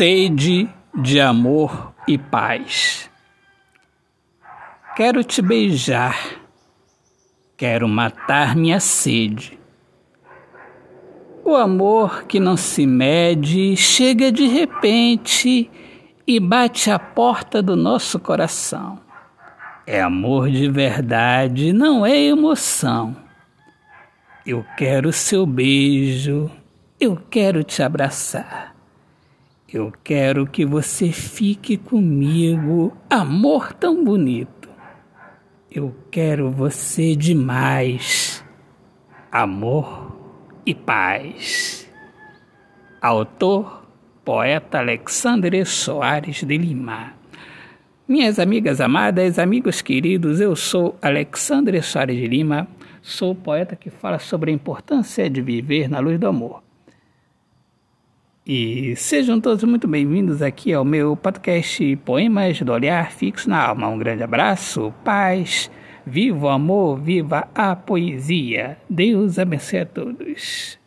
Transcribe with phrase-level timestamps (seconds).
[0.00, 3.10] Sede de amor e paz.
[4.96, 6.40] Quero te beijar,
[7.54, 9.58] quero matar minha sede.
[11.44, 15.70] O amor que não se mede chega de repente
[16.26, 18.98] e bate à porta do nosso coração.
[19.86, 23.14] É amor de verdade, não é emoção.
[24.46, 26.50] Eu quero seu beijo,
[26.98, 28.79] eu quero te abraçar.
[29.72, 34.68] Eu quero que você fique comigo, amor tão bonito.
[35.70, 38.44] Eu quero você demais,
[39.30, 40.16] amor
[40.66, 41.88] e paz.
[43.00, 43.86] Autor,
[44.24, 47.14] poeta Alexandre Soares de Lima.
[48.08, 52.66] Minhas amigas amadas, amigos queridos, eu sou Alexandre Soares de Lima,
[53.00, 56.69] sou poeta que fala sobre a importância de viver na luz do amor.
[58.46, 63.86] E sejam todos muito bem-vindos aqui ao meu podcast Poemas do Olhar Fixo na Alma.
[63.88, 65.70] Um grande abraço, paz,
[66.06, 68.78] viva o amor, viva a poesia.
[68.88, 70.78] Deus abençoe a todos.